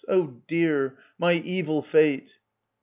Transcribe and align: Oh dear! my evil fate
Oh 0.07 0.41
dear! 0.47 0.97
my 1.19 1.33
evil 1.33 1.83
fate 1.83 2.39